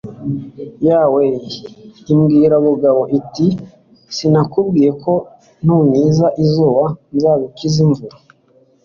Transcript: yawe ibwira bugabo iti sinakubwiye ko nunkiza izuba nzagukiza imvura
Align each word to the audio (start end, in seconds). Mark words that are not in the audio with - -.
yawe 0.87 1.23
ibwira 2.13 2.55
bugabo 2.65 3.01
iti 3.19 3.47
sinakubwiye 4.15 4.89
ko 5.03 5.13
nunkiza 5.65 6.27
izuba 6.43 6.83
nzagukiza 7.15 7.77
imvura 7.85 8.15